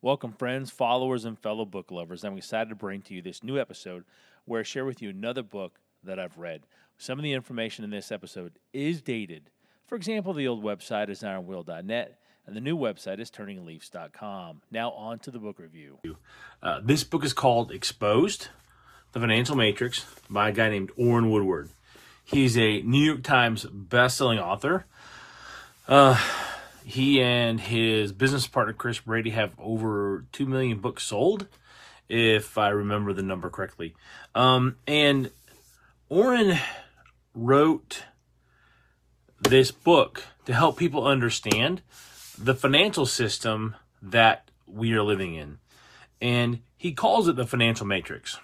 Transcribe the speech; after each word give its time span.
Welcome, 0.00 0.30
friends, 0.30 0.70
followers, 0.70 1.24
and 1.24 1.36
fellow 1.36 1.64
book 1.64 1.90
lovers. 1.90 2.22
I'm 2.22 2.36
excited 2.36 2.68
to 2.68 2.76
bring 2.76 3.02
to 3.02 3.14
you 3.14 3.20
this 3.20 3.42
new 3.42 3.58
episode 3.58 4.04
where 4.44 4.60
I 4.60 4.62
share 4.62 4.84
with 4.84 5.02
you 5.02 5.10
another 5.10 5.42
book 5.42 5.80
that 6.04 6.20
I've 6.20 6.38
read. 6.38 6.62
Some 6.96 7.18
of 7.18 7.24
the 7.24 7.32
information 7.32 7.84
in 7.84 7.90
this 7.90 8.12
episode 8.12 8.60
is 8.72 9.02
dated. 9.02 9.50
For 9.86 9.96
example, 9.96 10.32
the 10.32 10.46
old 10.46 10.62
website 10.62 11.08
is 11.08 11.22
ironwill.net 11.22 12.16
and 12.46 12.54
the 12.54 12.60
new 12.60 12.78
website 12.78 13.18
is 13.18 13.28
turningleafs.com. 13.28 14.62
Now, 14.70 14.92
on 14.92 15.18
to 15.18 15.32
the 15.32 15.40
book 15.40 15.58
review. 15.58 15.98
Uh, 16.62 16.80
this 16.80 17.02
book 17.02 17.24
is 17.24 17.32
called 17.32 17.72
Exposed 17.72 18.48
The 19.10 19.18
Financial 19.18 19.56
Matrix 19.56 20.06
by 20.30 20.50
a 20.50 20.52
guy 20.52 20.70
named 20.70 20.92
Orrin 20.96 21.28
Woodward. 21.28 21.70
He's 22.24 22.56
a 22.56 22.82
New 22.82 23.02
York 23.02 23.24
Times 23.24 23.64
best-selling 23.64 24.38
author. 24.38 24.86
Uh, 25.88 26.22
he 26.88 27.20
and 27.20 27.60
his 27.60 28.12
business 28.12 28.46
partner 28.46 28.72
Chris 28.72 28.98
Brady 29.00 29.28
have 29.30 29.52
over 29.58 30.24
2 30.32 30.46
million 30.46 30.78
books 30.78 31.02
sold, 31.02 31.46
if 32.08 32.56
I 32.56 32.70
remember 32.70 33.12
the 33.12 33.20
number 33.20 33.50
correctly. 33.50 33.94
Um, 34.34 34.76
and 34.86 35.30
Orrin 36.08 36.58
wrote 37.34 38.04
this 39.38 39.70
book 39.70 40.24
to 40.46 40.54
help 40.54 40.78
people 40.78 41.06
understand 41.06 41.82
the 42.38 42.54
financial 42.54 43.04
system 43.04 43.76
that 44.00 44.50
we 44.66 44.94
are 44.94 45.02
living 45.02 45.34
in. 45.34 45.58
And 46.22 46.60
he 46.78 46.92
calls 46.92 47.28
it 47.28 47.36
the 47.36 47.46
financial 47.46 47.84
matrix. 47.84 48.38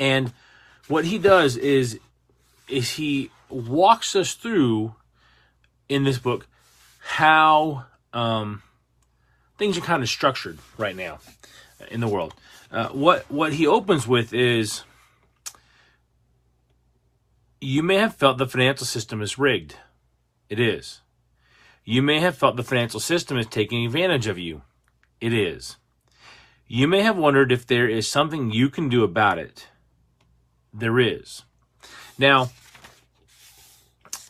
And 0.00 0.32
what 0.86 1.04
he 1.04 1.18
does 1.18 1.58
is 1.58 2.00
is 2.68 2.92
he 2.92 3.30
walks 3.50 4.16
us 4.16 4.32
through 4.32 4.94
in 5.90 6.04
this 6.04 6.18
book 6.18 6.46
how 6.98 7.86
um, 8.12 8.62
things 9.56 9.78
are 9.78 9.82
kind 9.82 10.02
of 10.02 10.08
structured 10.08 10.58
right 10.76 10.96
now 10.96 11.18
in 11.90 12.00
the 12.00 12.08
world. 12.08 12.34
Uh, 12.70 12.88
what 12.88 13.30
what 13.30 13.54
he 13.54 13.66
opens 13.66 14.06
with 14.06 14.34
is 14.34 14.84
you 17.60 17.82
may 17.82 17.96
have 17.96 18.14
felt 18.14 18.38
the 18.38 18.46
financial 18.46 18.86
system 18.86 19.22
is 19.22 19.38
rigged. 19.38 19.76
It 20.48 20.60
is. 20.60 21.00
You 21.84 22.02
may 22.02 22.20
have 22.20 22.36
felt 22.36 22.56
the 22.56 22.62
financial 22.62 23.00
system 23.00 23.38
is 23.38 23.46
taking 23.46 23.84
advantage 23.86 24.26
of 24.26 24.38
you. 24.38 24.62
It 25.20 25.32
is. 25.32 25.76
You 26.66 26.86
may 26.86 27.00
have 27.02 27.16
wondered 27.16 27.50
if 27.50 27.66
there 27.66 27.88
is 27.88 28.06
something 28.06 28.50
you 28.50 28.68
can 28.68 28.88
do 28.88 29.02
about 29.02 29.38
it. 29.38 29.68
There 30.72 31.00
is. 31.00 31.44
Now, 32.18 32.50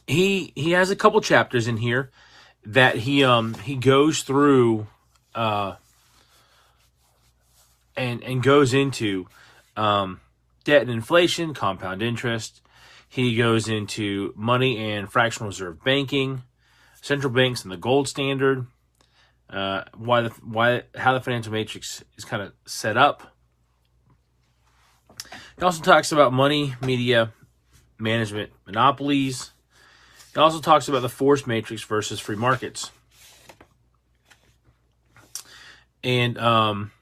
he 0.07 0.53
he 0.55 0.71
has 0.71 0.91
a 0.91 0.97
couple 0.97 1.21
chapters 1.21 1.67
in 1.67 1.79
here 1.79 2.11
that 2.69 2.97
he 2.97 3.25
um 3.25 3.55
he 3.55 3.77
goes 3.77 4.23
through 4.23 4.87
uh 5.35 5.75
and 7.97 8.23
and 8.23 8.43
goes 8.43 8.75
into 8.75 9.27
um 9.77 10.21
debt 10.65 10.83
and 10.83 10.91
inflation, 10.91 11.55
compound 11.55 12.03
interest. 12.03 12.61
He 13.09 13.37
goes 13.37 13.69
into 13.69 14.35
money 14.37 14.93
and 14.93 15.11
fractional 15.11 15.49
reserve 15.49 15.83
banking, 15.83 16.43
central 17.01 17.33
banks 17.33 17.63
and 17.63 17.73
the 17.73 17.79
gold 17.79 18.07
standard, 18.07 18.67
uh, 19.49 19.85
why 19.97 20.21
the 20.21 20.29
why 20.45 20.83
how 20.95 21.15
the 21.15 21.21
financial 21.21 21.53
matrix 21.53 22.05
is 22.19 22.25
kind 22.27 22.43
of 22.43 22.53
set 22.67 22.99
up. 22.99 23.35
He 25.57 25.65
also 25.65 25.83
talks 25.83 26.13
about 26.13 26.35
money, 26.35 26.75
media, 26.83 27.33
management, 27.99 28.53
monopolies. 28.67 29.53
He 30.35 30.41
also 30.41 30.61
talks 30.61 30.89
about 30.89 31.03
the 31.03 31.09
force 31.09 31.47
matrix 31.47 31.83
versus 31.83 32.21
free 32.21 32.37
markets. 32.37 32.91
And 36.05 36.39
um, 36.39 36.93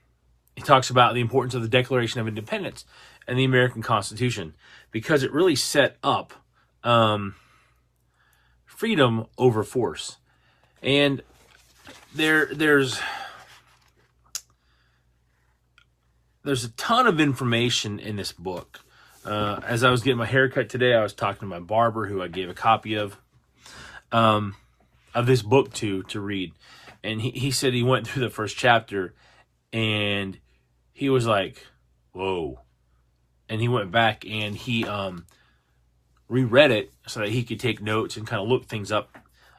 he 0.55 0.63
talks 0.63 0.91
about 0.91 1.15
the 1.15 1.21
importance 1.21 1.55
of 1.55 1.63
the 1.63 1.69
Declaration 1.69 2.21
of 2.21 2.29
Independence 2.29 2.85
and 3.29 3.39
the 3.39 3.45
American 3.45 3.83
Constitution 3.83 4.55
because 4.91 5.23
it 5.23 5.33
really 5.33 5.57
set 5.57 5.97
up 6.03 6.33
um, 6.83 7.35
freedom 8.65 9.27
over 9.36 9.63
force. 9.63 10.17
And 10.83 11.23
there, 12.15 12.47
there's 12.47 13.01
there's 16.47 16.65
a 16.65 16.70
ton 16.70 17.09
of 17.09 17.20
information 17.20 17.98
in 17.98 18.15
this 18.15 18.31
book. 18.31 18.81
Uh, 19.27 19.61
as 19.67 19.83
I 19.83 19.91
was 19.91 20.03
getting 20.03 20.19
my 20.19 20.27
haircut 20.27 20.69
today, 20.69 20.95
I 20.95 21.03
was 21.03 21.13
talking 21.13 21.41
to 21.41 21.47
my 21.47 21.59
barber, 21.59 22.07
who 22.07 22.23
I 22.23 22.29
gave 22.29 22.48
a 22.48 22.55
copy 22.55 22.95
of 22.95 23.19
um, 24.13 24.55
of 25.14 25.27
this 25.27 25.42
book 25.42 25.73
to 25.75 26.05
to 26.05 26.20
read, 26.20 26.53
and 27.03 27.20
he, 27.20 27.31
he 27.31 27.51
said 27.51 27.75
he 27.75 27.83
went 27.83 28.07
through 28.07 28.23
the 28.23 28.31
first 28.31 28.57
chapter, 28.57 29.15
and 29.73 30.39
he 30.92 31.09
was 31.09 31.27
like, 31.27 31.67
"Whoa," 32.13 32.61
and 33.48 33.61
he 33.61 33.67
went 33.67 33.91
back 33.91 34.25
and 34.25 34.55
he 34.57 34.85
um, 34.85 35.27
reread 36.29 36.70
it 36.70 36.92
so 37.09 37.20
that 37.20 37.31
he 37.31 37.42
could 37.42 37.59
take 37.59 37.83
notes 37.83 38.17
and 38.17 38.29
kind 38.29 38.41
of 38.41 38.48
look 38.48 38.67
things 38.67 38.92
up. 38.92 39.19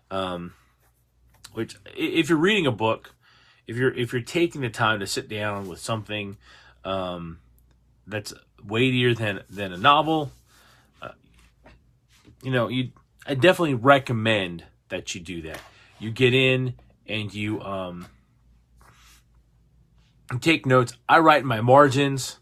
Um, 0.09 0.53
which, 1.51 1.75
if 1.93 2.29
you're 2.29 2.37
reading 2.37 2.67
a 2.67 2.71
book, 2.71 3.13
if 3.67 3.75
you're 3.75 3.93
if 3.93 4.13
you're 4.13 4.21
taking 4.21 4.61
the 4.61 4.69
time 4.69 5.01
to 5.01 5.07
sit 5.07 5.27
down 5.27 5.67
with 5.67 5.79
something 5.79 6.37
um, 6.85 7.39
that's 8.05 8.33
weightier 8.67 9.13
than 9.13 9.43
than 9.49 9.73
a 9.73 9.77
novel, 9.77 10.31
uh, 11.01 11.09
you 12.43 12.51
know, 12.51 12.67
you 12.67 12.91
I 13.25 13.33
definitely 13.33 13.75
recommend 13.75 14.63
that 14.89 15.15
you 15.15 15.21
do 15.21 15.41
that. 15.43 15.59
You 15.99 16.11
get 16.11 16.33
in 16.33 16.75
and 17.07 17.33
you 17.33 17.61
um, 17.61 18.07
take 20.39 20.65
notes. 20.65 20.93
I 21.07 21.19
write 21.19 21.43
my 21.43 21.61
margins. 21.61 22.37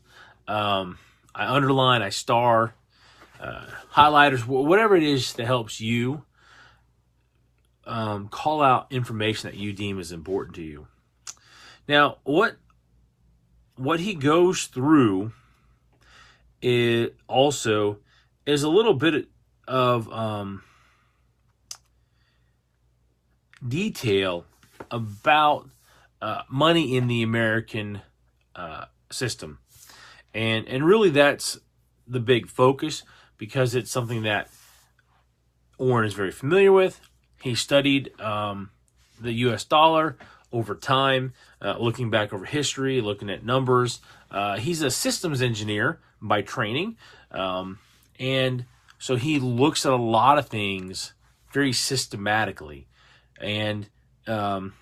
Um, 0.47 0.97
I 1.33 1.47
underline. 1.47 2.01
I 2.01 2.09
star. 2.09 2.75
Uh, 3.39 3.65
highlighters. 3.93 4.45
Whatever 4.45 4.95
it 4.95 5.03
is 5.03 5.33
that 5.33 5.45
helps 5.45 5.81
you. 5.81 6.23
Um, 7.87 8.29
call 8.29 8.63
out 8.63 8.87
information 8.91 9.49
that 9.49 9.57
you 9.57 9.71
deem 9.71 9.99
is 9.99 10.11
important 10.11 10.55
to 10.55 10.63
you. 10.63 10.87
Now, 11.87 12.17
what 12.23 12.57
what 13.75 13.99
he 13.99 14.15
goes 14.15 14.65
through 14.65 15.33
it 16.65 17.15
also 17.27 17.99
is 18.47 18.63
a 18.63 18.69
little 18.69 18.95
bit 18.95 19.27
of 19.67 20.11
um, 20.11 20.63
detail 23.65 24.45
about 24.89 25.69
uh, 26.23 26.41
money 26.49 26.97
in 26.97 27.05
the 27.05 27.21
American 27.21 28.01
uh, 28.55 28.85
system, 29.11 29.59
and 30.33 30.67
and 30.67 30.83
really 30.83 31.11
that's 31.11 31.59
the 32.07 32.19
big 32.19 32.47
focus 32.47 33.03
because 33.37 33.75
it's 33.75 33.91
something 33.91 34.23
that 34.23 34.49
Orrin 35.77 36.07
is 36.07 36.15
very 36.15 36.31
familiar 36.31 36.71
with. 36.71 36.99
He 37.43 37.53
studied 37.53 38.19
um, 38.19 38.71
the 39.21 39.33
U.S. 39.33 39.65
dollar 39.65 40.17
over 40.51 40.73
time, 40.73 41.33
uh, 41.61 41.77
looking 41.77 42.09
back 42.09 42.33
over 42.33 42.45
history, 42.45 43.01
looking 43.01 43.29
at 43.29 43.45
numbers. 43.45 43.99
Uh, 44.31 44.57
he's 44.57 44.81
a 44.81 44.89
systems 44.89 45.43
engineer 45.43 45.99
by 46.27 46.41
training. 46.41 46.97
Um, 47.31 47.79
and 48.19 48.65
so 48.97 49.15
he 49.15 49.39
looks 49.39 49.85
at 49.85 49.91
a 49.91 49.97
lot 49.97 50.37
of 50.37 50.47
things 50.47 51.13
very 51.51 51.73
systematically. 51.73 52.87
And 53.39 53.87
um, 54.27 54.73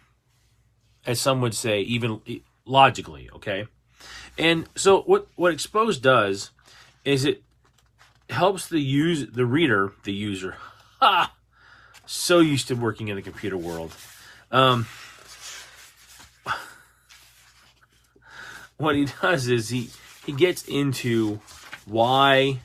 as 1.05 1.19
some 1.19 1.41
would 1.41 1.53
say, 1.55 1.81
even 1.81 2.21
logically, 2.65 3.29
okay? 3.35 3.67
And 4.37 4.67
so 4.75 5.01
what, 5.01 5.27
what 5.35 5.53
Exposed 5.53 6.01
does 6.01 6.51
is 7.05 7.25
it 7.25 7.43
helps 8.29 8.67
the 8.67 8.79
use 8.79 9.27
the 9.29 9.45
reader, 9.45 9.93
the 10.03 10.13
user, 10.13 10.55
ha, 10.99 11.33
so 12.05 12.39
used 12.39 12.67
to 12.69 12.75
working 12.75 13.09
in 13.09 13.15
the 13.15 13.21
computer 13.21 13.57
world. 13.57 13.95
Um, 14.51 14.87
what 18.77 18.95
he 18.95 19.07
does 19.21 19.47
is 19.47 19.69
he 19.69 19.89
he 20.25 20.31
gets 20.31 20.63
into 20.67 21.39
why 21.85 22.59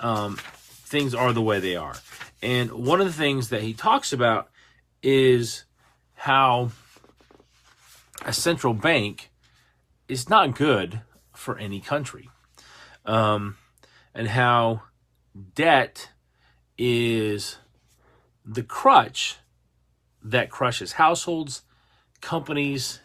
um, 0.00 0.36
things 0.36 1.14
are 1.14 1.32
the 1.32 1.42
way 1.42 1.60
they 1.60 1.76
are. 1.76 1.96
And 2.42 2.72
one 2.72 3.00
of 3.00 3.06
the 3.06 3.12
things 3.12 3.48
that 3.50 3.62
he 3.62 3.72
talks 3.72 4.12
about 4.12 4.50
is 5.02 5.64
how 6.14 6.70
a 8.24 8.32
central 8.32 8.74
bank 8.74 9.30
is 10.08 10.28
not 10.28 10.56
good 10.56 11.00
for 11.32 11.58
any 11.58 11.80
country. 11.80 12.30
Um, 13.04 13.56
and 14.14 14.28
how 14.28 14.82
debt 15.54 16.10
is 16.78 17.58
the 18.44 18.62
crutch 18.62 19.38
that 20.22 20.50
crushes 20.50 20.92
households, 20.92 21.62
companies, 22.20 23.00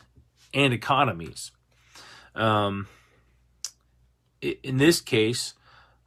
and 0.54 0.74
economies. 0.74 1.52
Um, 2.36 2.88
in 4.42 4.78
this 4.78 5.02
case, 5.02 5.54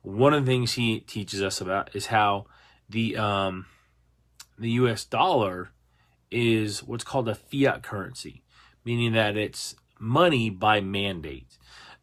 one 0.02 0.34
of 0.34 0.44
the 0.44 0.52
things 0.52 0.72
he 0.72 1.00
teaches 1.00 1.42
us 1.42 1.60
about 1.60 1.94
is 1.94 2.06
how 2.06 2.46
the 2.88 3.16
um, 3.16 3.66
the 4.58 4.70
U.S. 4.70 5.04
dollar 5.04 5.70
is 6.30 6.82
what's 6.82 7.04
called 7.04 7.28
a 7.28 7.34
fiat 7.34 7.82
currency, 7.82 8.42
meaning 8.84 9.12
that 9.12 9.36
it's 9.36 9.76
money 9.98 10.50
by 10.50 10.80
mandate, 10.80 11.58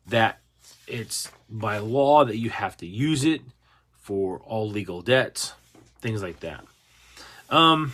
that 0.05 0.39
it's 0.87 1.29
by 1.49 1.77
law 1.77 2.23
that 2.25 2.37
you 2.37 2.49
have 2.49 2.77
to 2.77 2.85
use 2.85 3.23
it 3.23 3.41
for 3.97 4.39
all 4.39 4.69
legal 4.69 5.01
debts, 5.01 5.53
things 5.99 6.23
like 6.23 6.39
that. 6.39 6.63
Um, 7.49 7.93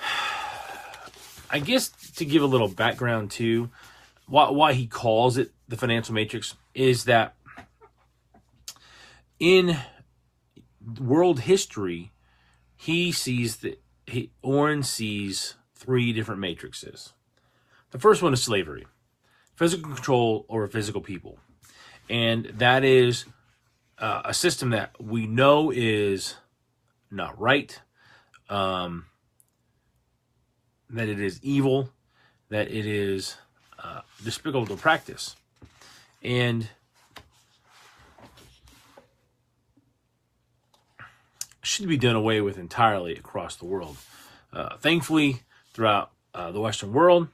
I 1.50 1.58
guess 1.58 1.88
to 2.16 2.24
give 2.24 2.42
a 2.42 2.46
little 2.46 2.68
background 2.68 3.30
too, 3.30 3.70
why, 4.30 4.48
why 4.48 4.72
he 4.72 4.86
calls 4.86 5.36
it 5.36 5.50
the 5.68 5.76
financial 5.76 6.14
matrix 6.14 6.54
is 6.72 7.04
that 7.04 7.34
in 9.40 9.76
world 11.00 11.40
history, 11.40 12.12
he 12.76 13.10
sees 13.10 13.56
that 13.58 13.82
he, 14.06 14.30
sees 14.82 15.56
three 15.74 16.12
different 16.12 16.40
matrices. 16.40 17.12
The 17.90 17.98
first 17.98 18.22
one 18.22 18.32
is 18.32 18.42
slavery, 18.42 18.86
physical 19.56 19.92
control 19.92 20.46
over 20.48 20.68
physical 20.68 21.00
people. 21.00 21.38
And 22.08 22.46
that 22.58 22.84
is 22.84 23.24
uh, 23.98 24.22
a 24.24 24.34
system 24.34 24.70
that 24.70 24.94
we 25.00 25.26
know 25.26 25.72
is 25.72 26.36
not 27.10 27.40
right, 27.40 27.80
um, 28.48 29.06
that 30.88 31.08
it 31.08 31.20
is 31.20 31.40
evil, 31.42 31.90
that 32.48 32.68
it 32.68 32.86
is 32.86 33.36
uh, 33.82 34.00
despicable 34.22 34.76
practice. 34.76 35.36
And 36.22 36.68
should 41.62 41.88
be 41.88 41.96
done 41.96 42.16
away 42.16 42.40
with 42.40 42.58
entirely 42.58 43.14
across 43.14 43.56
the 43.56 43.64
world. 43.64 43.96
Uh, 44.52 44.76
thankfully, 44.78 45.42
throughout 45.72 46.10
uh, 46.34 46.50
the 46.50 46.60
Western 46.60 46.92
world, 46.92 47.28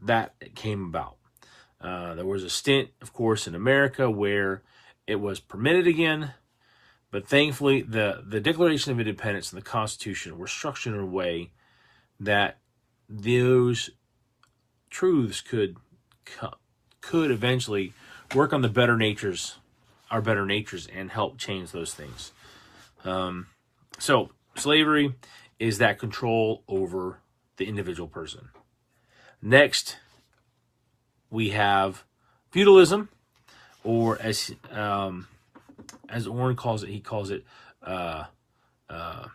that 0.00 0.34
came 0.54 0.84
about. 0.84 1.16
Uh, 1.80 2.14
there 2.14 2.24
was 2.24 2.44
a 2.44 2.50
stint, 2.50 2.90
of 3.02 3.12
course, 3.12 3.46
in 3.46 3.54
America 3.54 4.10
where 4.10 4.62
it 5.06 5.16
was 5.16 5.40
permitted 5.40 5.86
again, 5.86 6.32
but 7.10 7.28
thankfully, 7.28 7.82
the, 7.82 8.22
the 8.26 8.40
Declaration 8.40 8.92
of 8.92 9.00
Independence 9.00 9.52
and 9.52 9.60
the 9.60 9.64
Constitution 9.64 10.38
were 10.38 10.46
structured 10.46 10.94
in 10.94 11.00
a 11.00 11.06
way 11.06 11.50
that 12.18 12.58
those 13.08 13.90
truths 14.94 15.40
could 15.40 15.76
could 17.00 17.30
eventually 17.32 17.92
work 18.32 18.52
on 18.52 18.62
the 18.62 18.68
better 18.68 18.96
natures, 18.96 19.56
our 20.08 20.22
better 20.22 20.46
natures, 20.46 20.86
and 20.86 21.10
help 21.10 21.36
change 21.36 21.72
those 21.72 21.92
things. 21.92 22.30
Um, 23.04 23.48
so, 23.98 24.30
slavery 24.54 25.14
is 25.58 25.78
that 25.78 25.98
control 25.98 26.62
over 26.68 27.18
the 27.56 27.66
individual 27.66 28.08
person. 28.08 28.50
Next, 29.42 29.96
we 31.28 31.50
have 31.50 32.04
feudalism, 32.52 33.08
or 33.82 34.16
as 34.20 34.54
um, 34.70 35.26
as 36.08 36.28
Orrin 36.28 36.54
calls 36.54 36.84
it, 36.84 36.88
he 36.90 37.00
calls 37.00 37.30
it, 37.30 37.44
uh, 37.82 38.24
uh, 38.88 39.26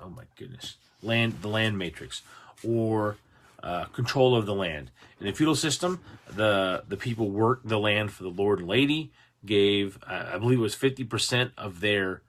oh 0.00 0.08
my 0.08 0.24
goodness, 0.38 0.76
land 1.02 1.42
the 1.42 1.48
land 1.48 1.76
matrix, 1.76 2.22
or 2.64 3.16
uh, 3.64 3.86
control 3.86 4.36
of 4.36 4.44
the 4.44 4.54
land. 4.54 4.90
In 5.18 5.26
the 5.26 5.32
feudal 5.32 5.56
system, 5.56 6.00
the 6.30 6.84
the 6.86 6.98
people 6.98 7.30
worked 7.30 7.66
the 7.66 7.78
land 7.78 8.12
for 8.12 8.22
the 8.22 8.28
lord 8.28 8.58
and 8.60 8.68
lady, 8.68 9.10
gave 9.44 9.98
I 10.06 10.38
believe 10.38 10.58
it 10.58 10.62
was 10.62 10.74
fifty 10.74 11.02
percent 11.04 11.52
of 11.56 11.80
their 11.80 12.22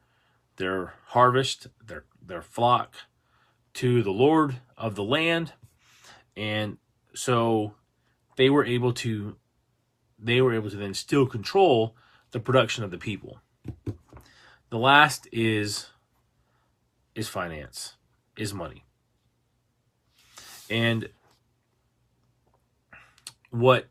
their 0.55 0.93
harvest, 1.07 1.67
their 1.85 2.05
their 2.25 2.41
flock 2.41 2.95
to 3.73 4.01
the 4.01 4.11
lord 4.11 4.55
of 4.77 4.95
the 4.95 5.03
land, 5.03 5.51
and 6.37 6.77
so 7.13 7.73
they 8.37 8.49
were 8.49 8.65
able 8.65 8.93
to 8.93 9.35
they 10.17 10.39
were 10.39 10.53
able 10.53 10.69
to 10.69 10.77
then 10.77 10.93
still 10.93 11.25
control 11.25 11.95
the 12.31 12.39
production 12.39 12.83
of 12.85 12.91
the 12.91 12.97
people. 12.97 13.39
The 14.69 14.77
last 14.77 15.27
is 15.33 15.87
is 17.13 17.27
finance, 17.27 17.95
is 18.37 18.53
money. 18.53 18.83
And 20.69 21.09
what 23.59 23.87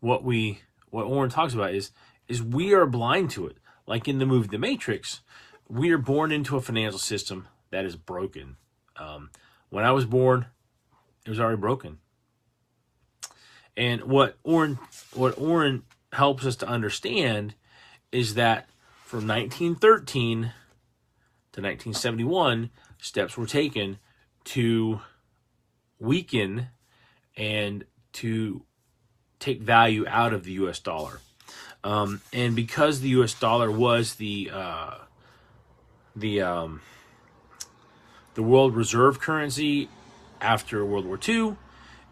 what 0.00 0.24
we 0.24 0.60
what 0.90 1.04
Orrin 1.04 1.30
talks 1.30 1.54
about 1.54 1.74
is 1.74 1.90
is 2.26 2.42
we 2.42 2.72
are 2.74 2.86
blind 2.86 3.30
to 3.30 3.46
it. 3.46 3.56
Like 3.86 4.06
in 4.06 4.18
the 4.18 4.26
movie 4.26 4.48
The 4.48 4.58
Matrix, 4.58 5.20
we 5.68 5.90
are 5.90 5.98
born 5.98 6.30
into 6.30 6.56
a 6.56 6.60
financial 6.60 6.98
system 6.98 7.48
that 7.70 7.84
is 7.84 7.96
broken. 7.96 8.56
Um, 8.96 9.30
when 9.70 9.84
I 9.84 9.92
was 9.92 10.04
born, 10.04 10.46
it 11.24 11.30
was 11.30 11.40
already 11.40 11.60
broken. 11.60 11.98
And 13.76 14.04
what 14.04 14.36
Orrin 14.42 14.78
what 15.14 15.38
Orrin 15.38 15.84
helps 16.12 16.44
us 16.44 16.56
to 16.56 16.68
understand 16.68 17.54
is 18.10 18.34
that 18.34 18.68
from 19.04 19.26
1913 19.26 20.52
to 21.52 21.60
1971, 21.60 22.70
steps 22.98 23.36
were 23.36 23.46
taken 23.46 23.98
to 24.44 25.00
weaken 25.98 26.68
and 27.36 27.84
to 28.14 28.62
take 29.38 29.60
value 29.60 30.06
out 30.06 30.32
of 30.32 30.44
the 30.44 30.52
U.S. 30.52 30.78
dollar. 30.78 31.20
Um, 31.84 32.20
and 32.32 32.56
because 32.56 33.00
the 33.00 33.08
U.S. 33.10 33.34
dollar 33.34 33.70
was 33.70 34.16
the 34.16 34.50
uh, 34.52 34.94
the 36.16 36.42
um, 36.42 36.80
the 38.34 38.42
world 38.42 38.74
reserve 38.74 39.20
currency 39.20 39.88
after 40.40 40.84
World 40.84 41.06
War 41.06 41.18
II, 41.26 41.56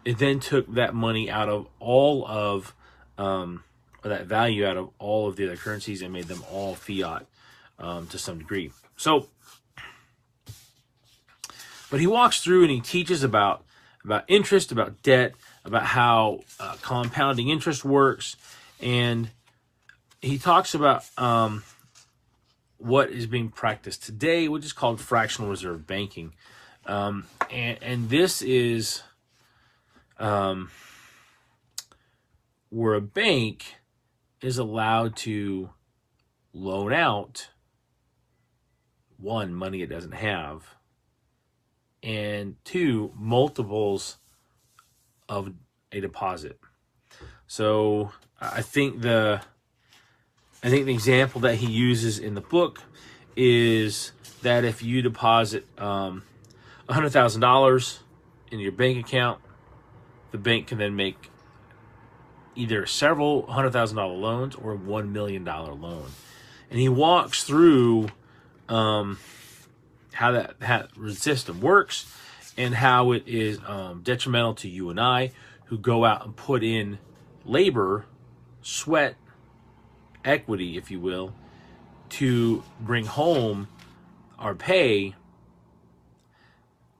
it 0.05 0.17
then 0.17 0.39
took 0.39 0.73
that 0.73 0.93
money 0.93 1.29
out 1.29 1.49
of 1.49 1.67
all 1.79 2.25
of 2.27 2.73
um, 3.17 3.63
or 4.03 4.09
that 4.09 4.25
value 4.25 4.65
out 4.65 4.77
of 4.77 4.89
all 4.99 5.27
of 5.27 5.35
the 5.35 5.45
other 5.45 5.57
currencies 5.57 6.01
and 6.01 6.13
made 6.13 6.25
them 6.25 6.43
all 6.51 6.75
fiat 6.75 7.25
um, 7.79 8.07
to 8.07 8.17
some 8.17 8.39
degree. 8.39 8.71
So, 8.95 9.27
but 11.89 11.99
he 11.99 12.07
walks 12.07 12.41
through 12.41 12.63
and 12.63 12.71
he 12.71 12.81
teaches 12.81 13.23
about 13.23 13.63
about 14.03 14.23
interest, 14.29 14.71
about 14.71 15.03
debt, 15.03 15.33
about 15.67 15.83
how 15.83 16.41
uh, 16.59 16.75
compounding 16.81 17.49
interest 17.49 17.85
works, 17.85 18.35
and 18.81 19.29
he 20.21 20.37
talks 20.37 20.73
about 20.73 21.03
um, 21.17 21.63
what 22.77 23.11
is 23.11 23.27
being 23.27 23.49
practiced 23.49 24.03
today, 24.03 24.47
which 24.47 24.65
is 24.65 24.73
called 24.73 24.99
fractional 24.99 25.49
reserve 25.49 25.85
banking, 25.85 26.33
um, 26.85 27.25
and, 27.51 27.77
and 27.81 28.09
this 28.09 28.41
is 28.41 29.03
um, 30.19 30.71
where 32.69 32.95
a 32.95 33.01
bank 33.01 33.75
is 34.41 34.57
allowed 34.57 35.15
to 35.15 35.69
loan 36.53 36.93
out 36.93 37.49
one 39.17 39.53
money 39.53 39.81
it 39.81 39.87
doesn't 39.87 40.13
have 40.13 40.75
and 42.03 42.55
two 42.63 43.11
multiples 43.15 44.17
of 45.29 45.53
a 45.91 45.99
deposit. 45.99 46.59
So 47.47 48.11
I 48.39 48.61
think 48.61 49.01
the 49.01 49.41
I 50.63 50.69
think 50.69 50.85
the 50.85 50.93
example 50.93 51.41
that 51.41 51.55
he 51.55 51.67
uses 51.67 52.19
in 52.19 52.33
the 52.33 52.41
book 52.41 52.81
is 53.35 54.11
that 54.41 54.65
if 54.65 54.81
you 54.81 55.01
deposit 55.01 55.65
um, 55.79 56.23
$100,000 56.89 57.99
in 58.51 58.59
your 58.59 58.71
bank 58.71 59.05
account, 59.05 59.39
the 60.31 60.37
bank 60.37 60.67
can 60.67 60.79
then 60.79 60.95
make 60.95 61.29
either 62.55 62.85
several 62.87 63.45
hundred 63.45 63.71
thousand 63.71 63.97
dollar 63.97 64.15
loans 64.15 64.55
or 64.55 64.75
one 64.75 65.13
million 65.13 65.43
dollar 65.43 65.73
loan. 65.73 66.07
And 66.69 66.79
he 66.79 66.89
walks 66.89 67.43
through 67.43 68.09
um, 68.67 69.19
how 70.11 70.31
that, 70.31 70.59
that 70.59 70.89
system 71.13 71.61
works 71.61 72.11
and 72.57 72.73
how 72.73 73.11
it 73.11 73.23
is 73.27 73.59
um, 73.67 74.01
detrimental 74.03 74.55
to 74.55 74.69
you 74.69 74.89
and 74.89 74.99
I 74.99 75.31
who 75.65 75.77
go 75.77 76.05
out 76.05 76.25
and 76.25 76.35
put 76.35 76.63
in 76.63 76.97
labor, 77.45 78.05
sweat, 78.61 79.15
equity, 80.25 80.77
if 80.77 80.89
you 80.89 80.99
will, 80.99 81.33
to 82.09 82.63
bring 82.79 83.05
home 83.05 83.67
our 84.39 84.55
pay, 84.55 85.15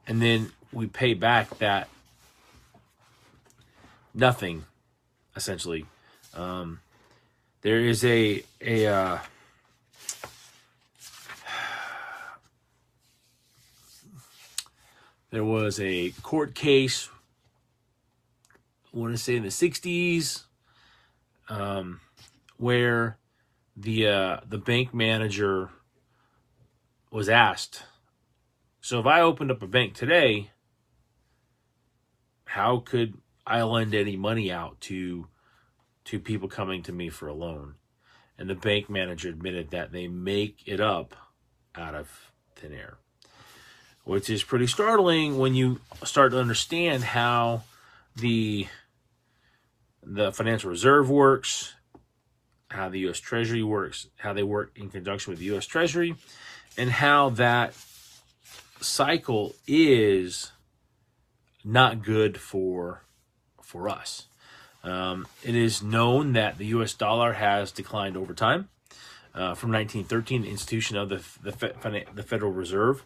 and 0.05 0.21
then 0.21 0.51
we 0.71 0.87
pay 0.87 1.13
back 1.13 1.57
that 1.59 1.87
nothing, 4.13 4.65
essentially. 5.35 5.85
Um, 6.33 6.79
there 7.61 7.79
is 7.79 8.03
a 8.03 8.43
a 8.61 8.87
uh, 8.87 9.17
There 15.29 15.43
was 15.43 15.79
a 15.79 16.11
court 16.23 16.55
case, 16.55 17.09
I 18.93 18.97
want 18.97 19.13
to 19.13 19.17
say 19.17 19.35
in 19.35 19.43
the 19.43 19.49
60s, 19.49 20.43
um, 21.49 21.99
where 22.57 23.17
the 23.75 24.07
uh, 24.07 24.37
the 24.47 24.57
bank 24.57 24.93
manager 24.93 25.69
was 27.11 27.29
asked, 27.29 27.83
so 28.87 29.01
if 29.01 29.05
I 29.05 29.19
opened 29.19 29.51
up 29.51 29.61
a 29.61 29.67
bank 29.67 29.95
today, 29.95 30.51
how 32.45 32.77
could 32.79 33.17
I 33.45 33.61
lend 33.63 33.93
any 33.93 34.15
money 34.15 34.49
out 34.49 34.79
to 34.81 35.27
to 36.05 36.19
people 36.21 36.47
coming 36.47 36.83
to 36.83 36.93
me 36.93 37.09
for 37.09 37.27
a 37.27 37.33
loan? 37.33 37.75
And 38.37 38.49
the 38.49 38.55
bank 38.55 38.89
manager 38.89 39.27
admitted 39.27 39.71
that 39.71 39.91
they 39.91 40.07
make 40.07 40.63
it 40.65 40.79
up 40.79 41.15
out 41.75 41.95
of 41.95 42.31
thin 42.55 42.71
air, 42.71 42.99
which 44.07 44.29
is 44.29 44.41
pretty 44.41 44.67
startling 44.67 45.37
when 45.37 45.53
you 45.53 45.81
start 46.05 46.31
to 46.31 46.39
understand 46.39 47.03
how 47.03 47.61
the 48.15 48.65
the 50.01 50.31
financial 50.31 50.69
reserve 50.69 51.09
works, 51.09 51.73
how 52.69 52.87
the 52.87 52.99
U.S. 52.99 53.19
Treasury 53.19 53.63
works, 53.63 54.07
how 54.15 54.31
they 54.31 54.43
work 54.43 54.71
in 54.77 54.89
conjunction 54.89 55.31
with 55.31 55.39
the 55.39 55.45
U.S. 55.47 55.65
Treasury, 55.65 56.15
and 56.77 56.89
how 56.89 57.31
that 57.31 57.73
cycle 58.79 59.53
is 59.67 60.53
not 61.65 62.01
good 62.01 62.39
for 62.39 63.03
for 63.61 63.89
us. 63.89 64.27
Um, 64.85 65.27
it 65.43 65.53
is 65.53 65.83
known 65.83 66.31
that 66.31 66.57
the 66.57 66.67
U.S. 66.67 66.93
dollar 66.93 67.33
has 67.33 67.73
declined 67.73 68.15
over 68.15 68.33
time. 68.33 68.69
Uh, 69.35 69.53
from 69.53 69.71
1913, 69.73 70.43
the 70.43 70.49
institution 70.49 70.95
of 70.95 71.09
the 71.09 71.21
the, 71.43 72.05
the 72.15 72.23
Federal 72.23 72.53
Reserve, 72.53 73.03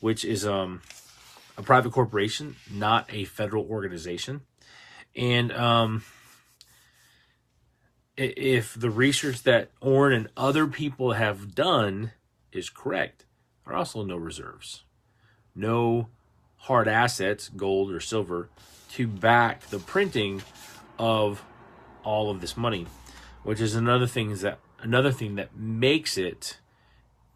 which 0.00 0.24
is 0.24 0.46
um, 0.46 0.82
a 1.56 1.62
private 1.62 1.92
corporation, 1.92 2.56
not 2.70 3.06
a 3.12 3.24
federal 3.24 3.64
organization, 3.64 4.42
and 5.14 5.52
um, 5.52 6.02
if 8.16 8.74
the 8.74 8.90
research 8.90 9.42
that 9.42 9.70
Orrin 9.80 10.12
and 10.12 10.28
other 10.36 10.66
people 10.66 11.12
have 11.12 11.54
done 11.54 12.12
is 12.52 12.70
correct, 12.70 13.24
there 13.64 13.74
are 13.74 13.78
also 13.78 14.04
no 14.04 14.16
reserves, 14.16 14.84
no 15.54 16.08
hard 16.56 16.88
assets, 16.88 17.48
gold 17.48 17.90
or 17.90 18.00
silver, 18.00 18.48
to 18.92 19.06
back 19.06 19.66
the 19.68 19.78
printing 19.78 20.42
of 20.98 21.44
all 22.04 22.30
of 22.30 22.40
this 22.40 22.56
money, 22.56 22.86
which 23.42 23.60
is 23.60 23.74
another 23.74 24.06
thing 24.06 24.30
is 24.30 24.40
that 24.42 24.58
another 24.80 25.12
thing 25.12 25.34
that 25.36 25.56
makes 25.56 26.16
it 26.16 26.58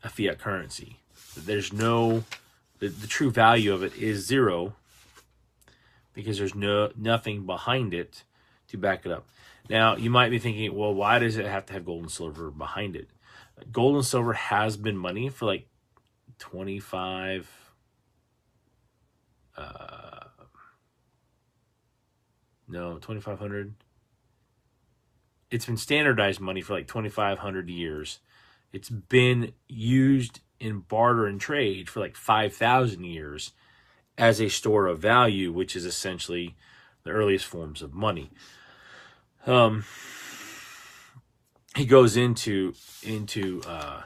a 0.03 0.09
fiat 0.09 0.39
currency. 0.39 1.01
There's 1.37 1.73
no 1.73 2.25
the, 2.81 2.89
the 2.89 3.07
true 3.07 3.31
value 3.31 3.73
of 3.73 3.83
it 3.83 3.97
is 3.97 4.27
zero 4.27 4.75
because 6.13 6.39
there's 6.39 6.55
no 6.55 6.91
nothing 6.97 7.47
behind 7.47 7.95
it 7.95 8.25
to 8.69 8.77
back 8.77 9.07
it 9.07 9.13
up. 9.13 9.27
Now, 9.69 9.97
you 9.97 10.11
might 10.11 10.31
be 10.31 10.39
thinking, 10.39 10.75
well, 10.75 10.93
why 10.93 11.19
does 11.21 11.37
it 11.37 11.47
have 11.47 11.67
to 11.67 11.73
have 11.73 11.85
gold 11.85 12.03
and 12.03 12.11
silver 12.11 12.51
behind 12.51 12.97
it? 12.97 13.09
Gold 13.71 13.97
and 13.97 14.05
silver 14.05 14.33
has 14.33 14.77
been 14.77 14.97
money 14.97 15.29
for 15.29 15.47
like 15.47 15.69
25 16.39 17.49
uh, 19.57 20.25
no, 22.69 22.95
2500 22.95 23.75
it's 25.51 25.67
been 25.67 25.77
standardized 25.77 26.41
money 26.41 26.61
for 26.61 26.75
like 26.75 26.87
2500 26.87 27.69
years. 27.69 28.21
It's 28.73 28.89
been 28.89 29.53
used 29.69 30.41
in 30.61 30.81
barter 30.81 31.27
and 31.27 31.41
trade 31.41 31.89
for 31.89 32.01
like 32.01 32.15
5000 32.15 33.03
years 33.03 33.53
as 34.19 34.41
a 34.41 34.49
store 34.49 34.87
of 34.87 35.01
value, 35.01 35.51
which 35.51 35.75
is 35.75 35.87
essentially 35.87 36.55
the 37.05 37.11
earliest 37.11 37.47
forms 37.47 37.81
of 37.81 37.95
money. 37.95 38.31
Um, 39.47 39.85
he 41.75 41.87
goes 41.87 42.17
into 42.17 42.75
into 43.03 43.63
uh, 43.67 44.03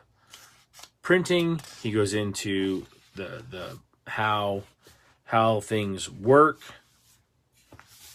printing. 1.02 1.60
He 1.82 1.90
goes 1.90 2.14
into 2.14 2.86
the 3.16 3.42
the 3.50 3.78
how 4.06 4.62
how 5.24 5.60
things 5.60 6.10
work, 6.10 6.60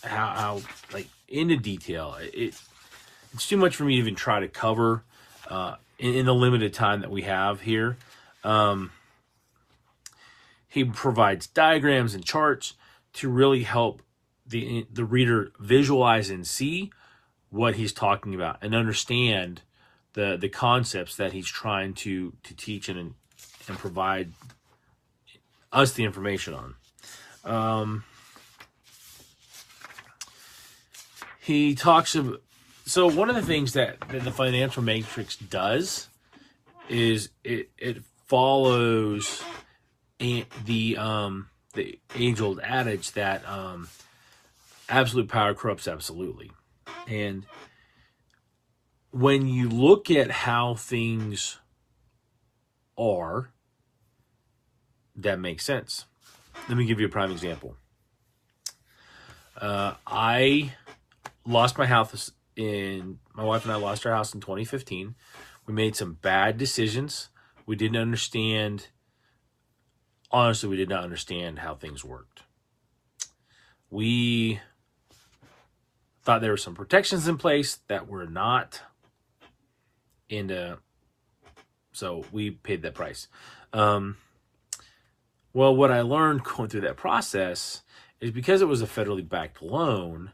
how 0.04 0.28
how 0.28 0.62
like 0.94 1.08
into 1.28 1.58
detail. 1.58 2.16
It 2.20 2.56
it's 3.34 3.48
too 3.48 3.58
much 3.58 3.76
for 3.76 3.84
me 3.84 3.96
to 3.96 4.00
even 4.00 4.16
try 4.16 4.40
to 4.40 4.48
cover 4.48 5.04
uh, 5.50 5.76
in, 5.98 6.16
in 6.16 6.26
the 6.26 6.34
limited 6.34 6.74
time 6.74 7.02
that 7.02 7.12
we 7.12 7.24
have 7.24 7.62
here. 7.62 7.98
Um, 8.44 8.92
he 10.68 10.84
provides 10.84 11.48
diagrams 11.48 12.14
and 12.14 12.24
charts 12.24 12.74
to 13.14 13.30
really 13.30 13.64
help 13.64 14.02
the 14.46 14.86
the 14.92 15.06
reader 15.06 15.52
visualize 15.60 16.30
and 16.30 16.46
see 16.46 16.92
what 17.50 17.76
he's 17.76 17.94
talking 17.94 18.36
about 18.36 18.58
and 18.62 18.74
understand 18.76 19.62
the 20.14 20.38
the 20.38 20.50
concepts 20.50 21.16
that 21.16 21.34
he's 21.34 21.48
trying 21.48 21.94
to 21.94 22.34
to 22.44 22.56
teach 22.56 22.90
and 22.90 23.16
and 23.68 23.78
provide 23.78 24.32
us 25.72 25.94
the 25.94 26.04
information 26.04 26.54
on. 26.54 26.76
Um, 27.46 28.04
he 31.40 31.76
talks 31.76 32.16
about 32.16 32.42
so 32.86 33.08
one 33.08 33.30
of 33.30 33.36
the 33.36 33.44
things 33.44 33.74
that, 33.74 34.00
that 34.10 34.24
the 34.24 34.32
financial 34.32 34.82
matrix 34.82 35.36
does 35.36 36.08
is 36.90 37.30
it 37.44 37.70
it 37.78 37.98
follows 38.30 39.44
the 40.20 40.98
um 40.98 41.50
the 41.74 42.00
age 42.16 42.40
old 42.40 42.60
adage 42.62 43.12
that 43.12 43.48
um 43.48 43.90
absolute 44.88 45.28
power 45.28 45.54
corrupts 45.54 45.88
absolutely 45.88 46.52
and 47.08 47.46
when 49.12 49.48
you 49.48 49.70
look 49.70 50.12
at 50.12 50.30
how 50.30 50.76
things 50.76 51.58
are, 52.98 53.50
that 55.16 55.40
makes 55.40 55.66
sense. 55.66 56.06
Let 56.68 56.78
me 56.78 56.86
give 56.86 57.00
you 57.00 57.08
a 57.08 57.10
prime 57.10 57.32
example. 57.32 57.76
Uh, 59.60 59.96
I 60.06 60.74
lost 61.46 61.78
my 61.78 61.86
house 61.86 62.32
in 62.56 63.20
my 63.34 63.44
wife 63.44 63.64
and 63.64 63.72
I 63.72 63.78
lost 63.78 64.06
our 64.06 64.14
house 64.14 64.34
in 64.34 64.42
2015. 64.42 65.16
We 65.66 65.74
made 65.74 65.96
some 65.96 66.14
bad 66.22 66.58
decisions. 66.58 67.30
We 67.70 67.76
didn't 67.76 67.98
understand. 67.98 68.88
Honestly, 70.32 70.68
we 70.68 70.76
did 70.76 70.90
not 70.90 71.04
understand 71.04 71.60
how 71.60 71.76
things 71.76 72.04
worked. 72.04 72.42
We 73.92 74.60
thought 76.24 76.42
there 76.42 76.50
were 76.50 76.58
some 76.58 76.74
protections 76.74 77.28
in 77.28 77.38
place 77.38 77.78
that 77.88 78.08
were 78.08 78.26
not. 78.26 78.82
And 80.32 80.52
uh, 80.52 80.76
so 81.92 82.26
we 82.32 82.50
paid 82.50 82.82
that 82.82 82.96
price. 82.96 83.28
Um, 83.72 84.18
well, 85.54 85.76
what 85.76 85.92
I 85.92 86.02
learned 86.02 86.44
going 86.56 86.70
through 86.70 86.82
that 86.82 86.98
process 86.98 87.84
is 88.20 88.32
because 88.32 88.64
it 88.64 88.68
was 88.68 88.82
a 88.82 88.88
federally 88.88 89.30
backed 89.30 89.62
loan, 89.62 90.32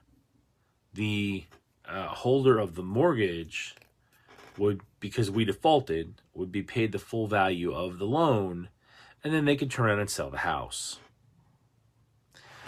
the 0.94 1.44
uh, 1.86 2.08
holder 2.08 2.58
of 2.58 2.76
the 2.76 2.84
mortgage 2.84 3.76
would, 4.58 4.82
because 5.00 5.30
we 5.30 5.46
defaulted, 5.46 6.22
would 6.34 6.52
be 6.52 6.64
paid 6.64 6.92
the 6.92 7.00
full 7.00 7.28
value 7.28 7.74
of 7.74 8.00
the 8.00 8.06
loan, 8.06 8.70
and 9.24 9.34
then 9.34 9.46
they 9.46 9.56
could 9.56 9.72
turn 9.72 9.88
around 9.88 10.00
and 10.00 10.10
sell 10.10 10.30
the 10.30 10.38
house. 10.40 11.00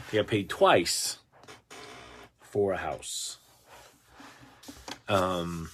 They 0.09 0.17
got 0.17 0.27
paid 0.27 0.49
twice 0.49 1.19
for 2.39 2.73
a 2.73 2.77
house. 2.77 3.37
Um, 5.09 5.69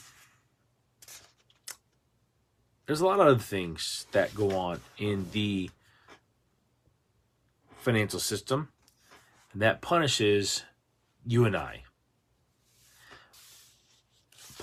there's 2.85 3.01
a 3.01 3.05
lot 3.05 3.19
of 3.19 3.27
other 3.27 3.39
things 3.39 4.05
that 4.11 4.35
go 4.35 4.57
on 4.57 4.81
in 4.97 5.27
the 5.31 5.69
financial 7.77 8.19
system 8.19 8.69
that 9.55 9.81
punishes 9.81 10.63
you 11.25 11.45
and 11.45 11.55
I. 11.55 11.83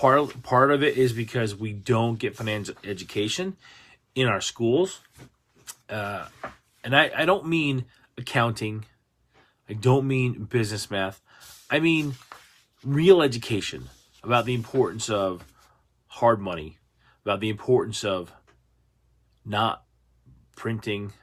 Part 0.01 0.41
part 0.41 0.71
of 0.71 0.81
it 0.81 0.97
is 0.97 1.13
because 1.13 1.55
we 1.55 1.73
don't 1.73 2.17
get 2.17 2.35
financial 2.35 2.73
education 2.83 3.55
in 4.15 4.27
our 4.27 4.41
schools, 4.41 4.99
uh, 5.91 6.25
and 6.83 6.95
I, 6.95 7.11
I 7.15 7.25
don't 7.25 7.45
mean 7.45 7.85
accounting, 8.17 8.85
I 9.69 9.73
don't 9.73 10.07
mean 10.07 10.45
business 10.45 10.89
math. 10.89 11.21
I 11.69 11.79
mean, 11.79 12.15
real 12.83 13.21
education 13.21 13.89
about 14.23 14.45
the 14.45 14.55
importance 14.55 15.07
of 15.07 15.45
hard 16.07 16.41
money, 16.41 16.79
about 17.23 17.39
the 17.39 17.49
importance 17.49 18.03
of 18.03 18.31
not 19.45 19.83
printing, 20.55 21.13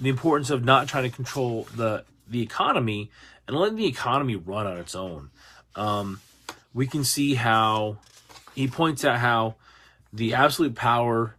the 0.00 0.08
importance 0.08 0.50
of 0.50 0.64
not 0.64 0.88
trying 0.88 1.08
to 1.08 1.14
control 1.14 1.68
the 1.76 2.04
the 2.28 2.42
economy 2.42 3.12
and 3.46 3.56
letting 3.56 3.76
the 3.76 3.86
economy 3.86 4.34
run 4.34 4.66
on 4.66 4.76
its 4.78 4.96
own. 4.96 5.30
Um, 5.76 6.20
we 6.78 6.86
can 6.86 7.02
see 7.02 7.34
how 7.34 7.98
he 8.54 8.68
points 8.68 9.04
out 9.04 9.18
how 9.18 9.56
the 10.12 10.32
absolute 10.32 10.76
power 10.76 11.34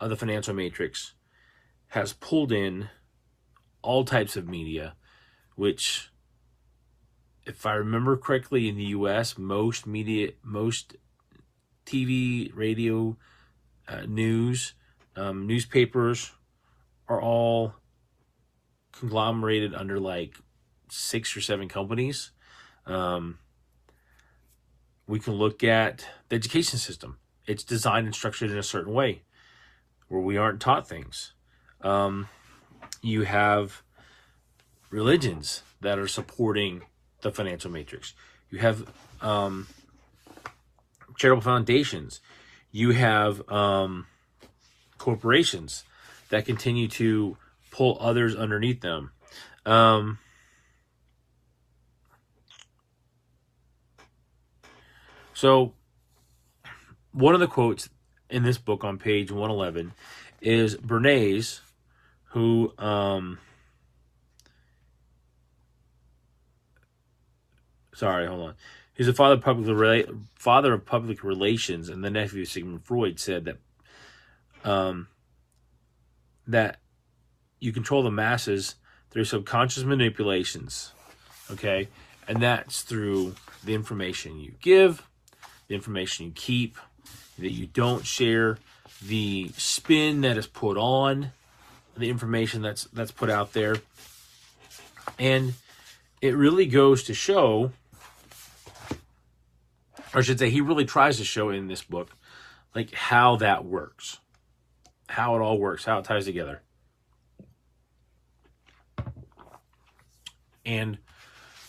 of 0.00 0.10
the 0.10 0.16
financial 0.16 0.52
matrix 0.52 1.14
has 1.90 2.12
pulled 2.14 2.50
in 2.50 2.88
all 3.80 4.04
types 4.04 4.36
of 4.36 4.48
media, 4.48 4.96
which 5.54 6.10
if 7.46 7.64
I 7.64 7.74
remember 7.74 8.16
correctly, 8.16 8.68
in 8.68 8.74
the 8.74 8.86
U.S., 8.86 9.38
most 9.38 9.86
media, 9.86 10.32
most 10.42 10.96
TV, 11.86 12.50
radio, 12.52 13.16
uh, 13.86 14.00
news, 14.08 14.74
um, 15.14 15.46
newspapers 15.46 16.32
are 17.06 17.22
all 17.22 17.74
conglomerated 18.90 19.76
under 19.76 20.00
like 20.00 20.34
six 20.90 21.36
or 21.36 21.40
seven 21.40 21.68
companies. 21.68 22.32
Um, 22.84 23.38
we 25.12 25.18
can 25.18 25.34
look 25.34 25.62
at 25.62 26.06
the 26.30 26.36
education 26.36 26.78
system. 26.78 27.18
It's 27.46 27.62
designed 27.62 28.06
and 28.06 28.14
structured 28.14 28.50
in 28.50 28.56
a 28.56 28.62
certain 28.62 28.94
way 28.94 29.20
where 30.08 30.22
we 30.22 30.38
aren't 30.38 30.58
taught 30.58 30.88
things. 30.88 31.34
Um, 31.82 32.30
you 33.02 33.24
have 33.24 33.82
religions 34.88 35.64
that 35.82 35.98
are 35.98 36.08
supporting 36.08 36.84
the 37.20 37.30
financial 37.30 37.70
matrix. 37.70 38.14
You 38.48 38.60
have 38.60 38.88
um, 39.20 39.66
charitable 41.18 41.42
foundations. 41.42 42.22
You 42.70 42.92
have 42.92 43.46
um, 43.50 44.06
corporations 44.96 45.84
that 46.30 46.46
continue 46.46 46.88
to 46.88 47.36
pull 47.70 47.98
others 48.00 48.34
underneath 48.34 48.80
them. 48.80 49.10
Um, 49.66 50.20
so, 55.42 55.72
one 57.10 57.34
of 57.34 57.40
the 57.40 57.48
quotes 57.48 57.88
in 58.30 58.44
this 58.44 58.58
book 58.58 58.84
on 58.84 58.96
page 58.96 59.32
111 59.32 59.92
is 60.40 60.76
Bernays, 60.76 61.58
who 62.26 62.72
um, 62.78 63.38
sorry, 67.92 68.28
hold 68.28 68.50
on. 68.50 68.54
He's 68.94 69.08
a 69.08 69.12
father 69.12 69.34
of 69.34 69.40
public 69.40 70.08
father 70.36 70.74
of 70.74 70.86
public 70.86 71.24
relations, 71.24 71.88
and 71.88 72.04
the 72.04 72.10
nephew 72.10 72.42
of 72.42 72.48
Sigmund 72.48 72.84
Freud 72.84 73.18
said 73.18 73.46
that 73.46 73.56
um, 74.64 75.08
that 76.46 76.78
you 77.58 77.72
control 77.72 78.04
the 78.04 78.12
masses 78.12 78.76
through 79.10 79.24
subconscious 79.24 79.82
manipulations, 79.82 80.92
okay, 81.50 81.88
and 82.28 82.40
that's 82.40 82.82
through 82.82 83.34
the 83.64 83.74
information 83.74 84.38
you 84.38 84.52
give, 84.60 85.02
the 85.72 85.76
information 85.76 86.26
you 86.26 86.32
keep, 86.32 86.76
that 87.38 87.50
you 87.50 87.66
don't 87.66 88.04
share, 88.04 88.58
the 89.02 89.50
spin 89.56 90.20
that 90.20 90.36
is 90.36 90.46
put 90.46 90.76
on 90.76 91.32
the 91.96 92.10
information 92.10 92.60
that's 92.62 92.84
that's 92.84 93.10
put 93.10 93.30
out 93.30 93.54
there, 93.54 93.76
and 95.18 95.54
it 96.20 96.36
really 96.36 96.66
goes 96.66 97.02
to 97.04 97.14
show 97.14 97.72
or 100.14 100.18
I 100.18 100.22
should 100.22 100.38
say, 100.38 100.50
he 100.50 100.60
really 100.60 100.84
tries 100.84 101.16
to 101.18 101.24
show 101.24 101.48
in 101.48 101.68
this 101.68 101.82
book, 101.82 102.10
like 102.74 102.92
how 102.92 103.36
that 103.36 103.64
works, 103.64 104.18
how 105.08 105.36
it 105.36 105.40
all 105.40 105.58
works, 105.58 105.84
how 105.84 105.98
it 105.98 106.04
ties 106.04 106.26
together, 106.26 106.60
and 110.66 110.98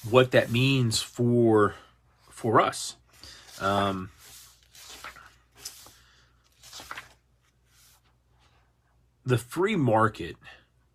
what 0.10 0.32
that 0.32 0.52
means 0.52 1.02
for 1.02 1.76
for 2.30 2.60
us. 2.60 2.98
Um, 3.64 4.12
the 9.26 9.38
free 9.38 9.76
market, 9.76 10.36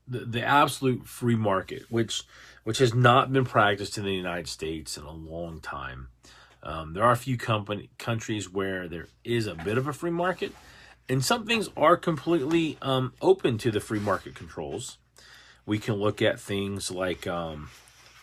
the, 0.07 0.21
the 0.21 0.43
absolute 0.45 1.07
free 1.07 1.37
market, 1.37 1.85
which 1.91 2.23
which 2.65 2.79
has 2.79 2.93
not 2.93 3.33
been 3.33 3.47
practiced 3.47 3.97
in 3.97 4.05
the 4.05 4.13
United 4.13 4.47
States 4.47 4.99
in 4.99 5.05
a 5.05 5.13
long 5.13 5.61
time 5.61 6.09
um, 6.63 6.93
there 6.93 7.05
are 7.05 7.13
a 7.13 7.17
few 7.17 7.37
company 7.37 7.91
countries 7.99 8.51
where 8.51 8.89
there 8.89 9.07
is 9.25 9.47
a 9.47 9.55
bit 9.55 9.79
of 9.79 9.87
a 9.87 9.93
free 9.93 10.11
market, 10.11 10.53
and 11.09 11.25
some 11.25 11.47
things 11.47 11.71
are 11.77 11.97
completely 11.97 12.77
um, 12.83 13.15
open 13.23 13.59
to 13.59 13.71
the 13.71 13.81
free 13.81 14.01
market 14.01 14.35
controls. 14.35 14.99
We 15.67 15.79
can 15.79 15.95
look 15.95 16.21
at 16.21 16.41
things 16.41 16.91
like 16.91 17.27
um, 17.27 17.71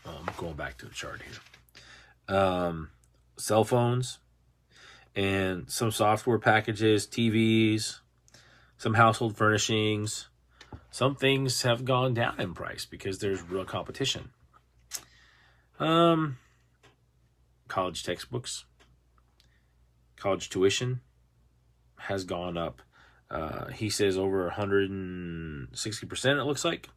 um 0.05 0.29
going 0.37 0.53
back 0.53 0.77
to 0.79 0.85
the 0.85 0.93
chart 0.93 1.21
here, 1.21 2.35
um, 2.35 2.89
cell 3.37 3.63
phones, 3.63 4.19
and 5.15 5.69
some 5.69 5.91
software 5.91 6.39
packages, 6.39 7.07
TVs, 7.07 7.99
some 8.77 8.93
household 8.93 9.37
furnishings. 9.37 10.27
Some 10.91 11.15
things 11.15 11.61
have 11.63 11.85
gone 11.85 12.13
down 12.13 12.39
in 12.39 12.53
price 12.53 12.85
because 12.85 13.19
there's 13.19 13.41
real 13.41 13.65
competition. 13.65 14.29
Um, 15.79 16.37
college 17.67 18.03
textbooks, 18.03 18.65
college 20.15 20.49
tuition 20.49 21.01
has 21.97 22.23
gone 22.23 22.57
up. 22.57 22.81
Uh, 23.29 23.67
he 23.67 23.89
says 23.89 24.17
over 24.17 24.49
160%, 24.49 26.39
it 26.39 26.43
looks 26.43 26.63
like. 26.63 26.89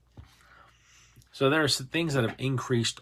So 1.33 1.51
there 1.51 1.63
are 1.63 1.69
some 1.69 1.87
things 1.87 2.15
that 2.15 2.25
have 2.25 2.37
increased 2.39 3.01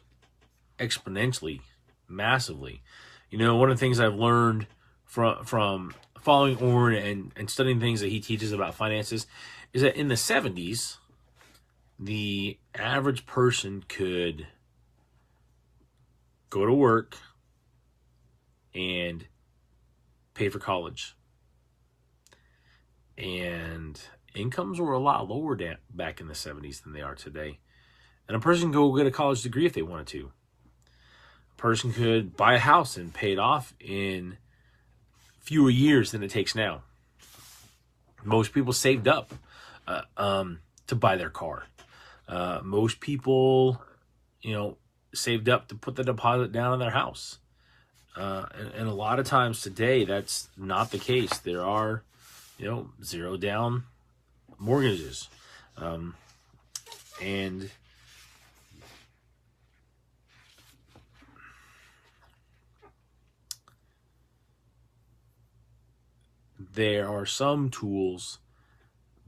exponentially, 0.79 1.61
massively. 2.09 2.83
You 3.31 3.39
know, 3.39 3.57
one 3.57 3.71
of 3.71 3.77
the 3.77 3.81
things 3.81 3.99
I've 3.99 4.15
learned 4.15 4.67
from 5.07 5.45
from 5.45 5.95
following 6.21 6.59
Orrin 6.59 7.03
and, 7.03 7.33
and 7.37 7.51
studying 7.51 7.81
things 7.81 8.01
that 8.01 8.09
he 8.09 8.21
teaches 8.21 8.53
about 8.53 8.75
finances 8.75 9.27
is 9.73 9.83
that 9.83 9.97
in 9.97 10.09
the 10.09 10.15
70s, 10.15 10.97
the 11.99 12.59
average 12.75 13.27
person 13.27 13.85
could 13.89 14.47
go 16.51 16.67
to 16.67 16.73
work, 16.73 17.17
and 18.75 19.27
pay 20.35 20.49
for 20.49 20.59
college. 20.59 21.17
And 23.19 24.01
incomes 24.35 24.79
were 24.79 24.93
a 24.93 24.99
lot 24.99 25.29
lower 25.29 25.57
back 25.91 26.21
in 26.21 26.29
the 26.29 26.35
70s 26.35 26.83
than 26.83 26.93
they 26.93 27.01
are 27.01 27.15
today. 27.15 27.59
And 28.29 28.37
a 28.37 28.41
person 28.41 28.69
could 28.69 28.77
go 28.77 28.97
get 28.97 29.07
a 29.07 29.11
college 29.11 29.43
degree 29.43 29.67
if 29.67 29.73
they 29.73 29.83
wanted 29.83 30.09
to. 30.09 30.33
A 31.53 31.61
person 31.61 31.93
could 31.93 32.37
buy 32.37 32.55
a 32.55 32.59
house 32.59 32.97
and 32.97 33.15
pay 33.15 33.33
it 33.33 33.39
off 33.39 33.75
in 33.81 34.37
fewer 35.47 35.71
years 35.71 36.11
than 36.11 36.23
it 36.25 36.31
takes 36.31 36.55
now. 36.55 36.83
Most 38.25 38.53
people 38.53 38.73
saved 38.73 39.07
up 39.07 39.33
uh, 39.87 40.03
um, 40.17 40.59
to 40.89 40.97
buy 40.97 41.17
their 41.17 41.31
car. 41.31 41.67
Uh, 42.29 42.61
most 42.65 42.99
people, 42.99 43.81
you 44.43 44.53
know, 44.53 44.77
saved 45.15 45.49
up 45.49 45.69
to 45.69 45.77
put 45.77 45.95
the 45.95 46.03
deposit 46.03 46.51
down 46.51 46.73
on 46.73 46.81
their 46.81 46.91
house. 46.91 47.39
Uh, 48.17 48.47
and, 48.59 48.69
and, 48.73 48.89
a 48.89 48.93
lot 48.93 49.21
of 49.21 49.27
times 49.27 49.61
today, 49.61 50.05
that's 50.05 50.49
not 50.57 50.91
the 50.91 50.99
case. 50.99 51.39
There 51.39 51.63
are, 51.63 52.03
you 52.59 52.65
know, 52.65 52.91
zero 53.05 53.37
down 53.37 53.85
mortgages. 54.59 55.29
Um, 55.77 56.15
and 57.23 57.71
there 66.77 67.09
are 67.09 67.27
some 67.27 67.71
tools 67.71 68.39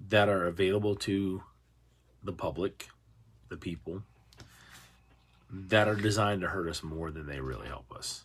that 0.08 0.28
are 0.28 0.46
available 0.46 0.94
to 0.94 1.42
the 2.22 2.32
public, 2.32 2.88
the 3.48 3.56
people, 3.56 4.02
that 5.50 5.88
are 5.88 5.94
designed 5.94 6.42
to 6.42 6.48
hurt 6.48 6.68
us 6.68 6.82
more 6.82 7.10
than 7.10 7.26
they 7.26 7.40
really 7.40 7.66
help 7.66 7.90
us. 7.90 8.24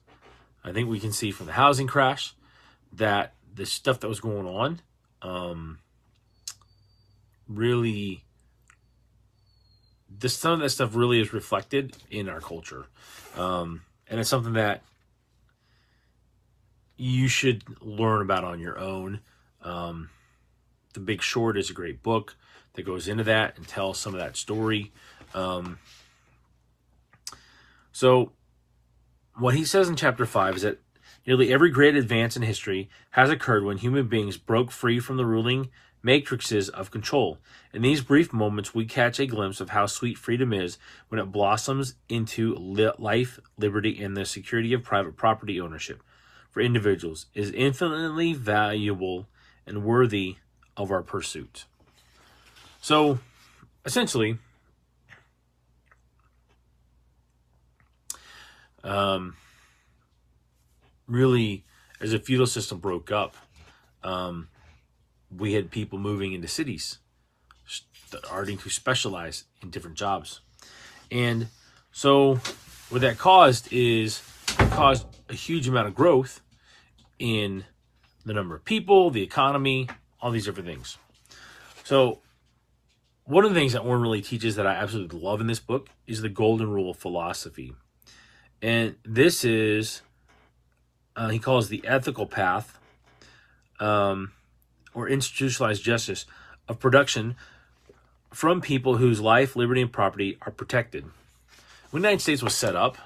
I 0.64 0.74
think 0.74 0.90
we 0.90 1.00
can 1.00 1.14
see 1.14 1.32
from 1.32 1.46
the 1.46 1.54
housing 1.54 1.88
crash 1.88 2.36
that 2.92 3.34
the 3.56 3.66
stuff 3.66 4.02
that 4.02 4.10
was 4.10 4.20
going 4.20 4.46
on 4.46 4.82
um, 5.22 5.80
really 7.48 8.24
this 10.10 10.36
some 10.36 10.54
of 10.54 10.60
that 10.60 10.70
stuff 10.70 10.96
really 10.96 11.20
is 11.20 11.34
reflected 11.34 11.96
in 12.12 12.30
our 12.30 12.40
culture 12.40 12.86
um, 13.38 13.82
and 14.08 14.20
it's 14.20 14.30
something 14.30 14.54
that 14.54 14.82
you 16.98 17.28
should 17.28 17.64
learn 17.82 18.22
about 18.22 18.44
on 18.44 18.60
your 18.60 18.78
own. 18.78 19.20
Um, 19.62 20.10
the 20.94 21.00
big 21.00 21.22
short 21.22 21.58
is 21.58 21.70
a 21.70 21.74
great 21.74 22.04
book 22.04 22.36
that 22.74 22.84
goes 22.84 23.08
into 23.08 23.24
that 23.24 23.58
and 23.58 23.68
tells 23.68 24.00
some 24.00 24.14
of 24.14 24.20
that 24.20 24.38
story. 24.38 24.92
Um, 25.34 25.80
so 27.92 28.32
what 29.36 29.56
he 29.56 29.66
says 29.66 29.90
in 29.90 29.96
chapter 29.96 30.26
5 30.26 30.58
is 30.58 30.62
that 30.64 30.80
nearly 31.26 31.52
every 31.52 31.70
great 31.70 31.96
advance 31.96 32.36
in 32.36 32.44
history 32.44 32.90
has 33.12 33.30
occurred 33.30 33.64
when 33.64 33.78
human 33.78 34.08
beings 34.08 34.38
broke 34.38 34.72
free 34.72 35.00
from 35.00 35.18
the 35.18 35.26
ruling 35.26 35.70
matrices 36.04 36.68
of 36.70 36.92
control. 36.92 37.38
In 37.74 37.82
these 37.82 38.02
brief 38.02 38.34
moments, 38.34 38.76
we 38.76 38.86
catch 38.86 39.20
a 39.20 39.26
glimpse 39.26 39.62
of 39.62 39.70
how 39.70 39.86
sweet 39.86 40.18
freedom 40.18 40.52
is 40.52 40.78
when 41.08 41.20
it 41.20 41.32
blossoms 41.32 41.96
into 42.10 42.54
life, 42.56 43.40
liberty, 43.58 44.04
and 44.04 44.18
the 44.18 44.26
security 44.26 44.74
of 44.74 44.84
private 44.84 45.16
property 45.16 45.62
ownership 45.62 46.04
for 46.54 46.62
individuals 46.62 47.26
is 47.34 47.52
infinitely 47.52 48.34
valuable 48.34 49.28
and 49.66 49.84
worthy 49.84 50.38
of 50.78 50.92
our 50.92 51.02
pursuit. 51.02 51.66
So, 52.80 53.20
essentially, 53.86 54.38
um, 58.84 59.36
really, 61.08 61.66
as 62.00 62.12
the 62.12 62.20
feudal 62.20 62.46
system 62.46 62.78
broke 62.78 63.12
up, 63.12 63.36
um, 64.04 64.48
we 65.36 65.54
had 65.54 65.72
people 65.72 65.98
moving 65.98 66.34
into 66.34 66.48
cities, 66.48 67.00
starting 67.66 68.58
to 68.60 68.70
specialize 68.70 69.46
in 69.64 69.72
different 69.72 69.98
jobs. 69.98 70.42
And 71.10 71.48
so 71.92 72.36
what 72.90 73.02
that 73.02 73.18
caused 73.18 73.74
is 73.74 74.22
it 74.60 74.70
caused 74.72 75.08
a 75.30 75.34
huge 75.34 75.68
amount 75.68 75.88
of 75.88 75.96
growth 75.96 76.42
in 77.20 77.66
the 78.26 78.34
number 78.34 78.56
of 78.56 78.66
people, 78.66 79.10
the 79.10 79.22
economy, 79.22 79.88
all 80.22 80.32
these 80.32 80.46
different 80.46 80.68
things. 80.68 80.98
So, 81.84 82.20
one 83.26 83.46
of 83.46 83.54
the 83.54 83.60
things 83.60 83.74
that 83.74 83.82
Orrin 83.82 84.02
really 84.02 84.22
teaches 84.22 84.56
that 84.58 84.68
I 84.68 84.74
absolutely 84.74 85.20
love 85.20 85.40
in 85.40 85.48
this 85.48 85.60
book 85.60 85.90
is 86.08 86.22
the 86.22 86.30
golden 86.30 86.70
rule 86.70 86.90
of 86.90 86.98
philosophy. 86.98 87.74
And 88.62 88.96
this 89.06 89.46
is, 89.46 90.02
uh, 91.16 91.30
he 91.30 91.40
calls 91.40 91.70
the 91.70 91.86
ethical 91.86 92.26
path 92.26 92.78
um, 93.80 94.32
or 94.94 95.08
institutionalized 95.08 95.84
justice 95.84 96.26
of 96.68 96.80
production 96.80 97.36
from 98.34 98.62
people 98.62 98.98
whose 98.98 99.22
life, 99.22 99.56
liberty, 99.56 99.82
and 99.82 99.92
property 99.92 100.38
are 100.42 100.52
protected. 100.52 101.06
When 101.92 102.02
the 102.02 102.10
United 102.10 102.22
States 102.22 102.42
was 102.42 102.56
set 102.56 102.76
up, 102.76 102.98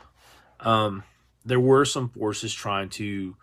um, 0.60 1.04
there 1.46 1.60
were 1.60 1.86
some 1.86 2.10
forces 2.10 2.54
trying 2.54 2.90
to 2.90 3.36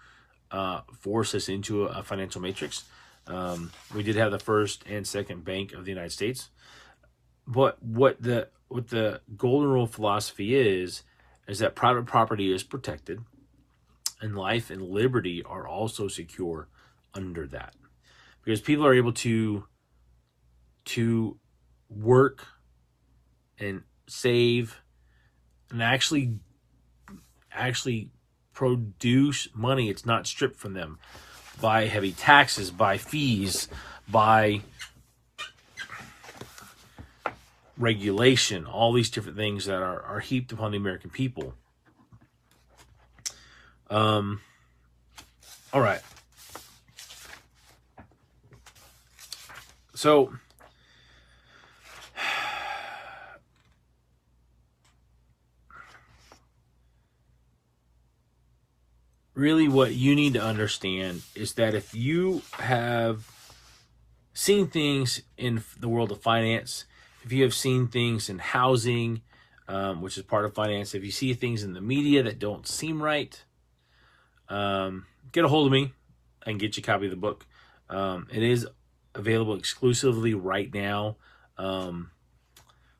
uh, 0.55 0.83
force 1.01 1.35
us 1.35 1.49
into 1.49 1.83
a, 1.85 2.03
financial 2.05 2.41
matrix. 2.41 2.85
Um, 3.27 3.73
we 3.93 4.05
did 4.05 4.15
have 4.15 4.31
the 4.31 4.39
first 4.39 4.85
and 4.89 5.05
second 5.05 5.45
bank 5.45 5.73
of 5.73 5.85
the 5.85 5.91
United 5.91 6.13
States, 6.13 6.51
but 7.45 7.83
what 7.83 8.23
the 8.23 8.49
what 8.69 8.89
the 8.89 9.21
golden 9.37 9.69
rule 9.69 9.87
philosophy 9.87 10.55
is 10.55 11.03
is 11.49 11.59
that 11.59 11.75
private 11.75 12.07
property 12.07 12.53
is 12.53 12.63
protected, 12.63 13.19
and 14.21 14.37
life 14.37 14.71
and 14.71 14.81
liberty 14.81 15.43
are 15.43 15.67
also 15.67 16.07
secure 16.07 16.69
under 17.15 17.49
that, 17.49 17.75
because 18.45 18.61
people 18.61 18.87
are 18.87 18.95
able 18.95 19.13
to 19.13 19.65
to 20.85 21.37
work 21.91 22.47
and 23.59 23.83
save 24.07 24.81
and 25.71 25.83
actually 25.83 26.39
actually 27.51 28.11
produce 28.55 29.49
money. 29.55 29.91
It's 29.91 30.07
not 30.07 30.27
stripped 30.27 30.57
from 30.57 30.75
them. 30.75 30.99
By 31.61 31.87
heavy 31.87 32.13
taxes 32.13 32.71
by 32.71 32.99
fees 32.99 33.69
by 34.09 34.61
regulation 37.77 38.67
all 38.67 38.93
these 38.93 39.11
different 39.11 39.37
things 39.37 39.67
that 39.67 39.83
are, 39.83 40.01
are 40.03 40.21
heaped 40.21 40.53
upon 40.53 40.71
the 40.73 40.77
american 40.77 41.11
people. 41.11 41.55
Um 43.91 44.41
all 45.73 45.81
right. 45.81 46.01
So 49.95 50.33
really 59.35 59.69
what 59.69 59.95
you 59.95 60.15
need 60.15 60.35
to 60.35 60.43
understand 60.43 61.23
is 61.35 61.55
that 61.55 61.75
if 61.75 61.95
you 61.95 62.43
have 62.53 63.29
seen 64.33 64.69
things 64.69 65.23
in 65.37 65.63
the 65.79 65.89
world 65.89 66.13
of 66.13 66.23
finance, 66.23 66.85
if 67.25 67.33
you 67.33 67.43
have 67.43 67.55
seen 67.55 67.89
things 67.89 68.29
in 68.29 68.39
housing, 68.39 69.23
um, 69.67 70.03
which 70.03 70.17
is 70.17 70.25
part 70.25 70.45
of 70.45 70.55
finance, 70.55 70.95
if 70.95 71.05
you 71.05 71.11
see 71.11 71.35
things 71.35 71.63
in 71.63 71.73
the 71.73 71.81
media 71.81 72.23
that 72.23 72.39
don't 72.39 72.67
seem 72.67 73.03
right, 73.03 73.45
um, 74.49 75.07
get 75.33 75.45
a 75.45 75.49
hold 75.49 75.67
of 75.67 75.73
me 75.73 75.93
and 76.47 76.61
get 76.61 76.77
you 76.77 76.83
a 76.83 76.85
copy 76.85 77.07
of 77.07 77.11
the 77.11 77.17
book. 77.17 77.47
Um, 77.89 78.29
it 78.33 78.43
is 78.43 78.67
available 79.15 79.57
exclusively 79.57 80.35
right 80.35 80.73
now 80.73 81.17
um, 81.57 82.11